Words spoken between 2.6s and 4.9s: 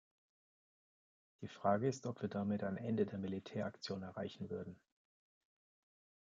ein Ende der Militäraktion erreichen würden.